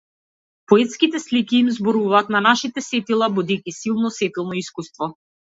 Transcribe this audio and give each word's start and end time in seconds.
Поетските 0.71 1.19
слики 1.25 1.57
им 1.59 1.69
зборуваат 1.75 2.33
на 2.37 2.43
нашите 2.47 2.85
сетила, 2.87 3.29
будејќи 3.39 3.75
силно 3.81 4.15
сетилно 4.19 4.63
искуство. 4.65 5.13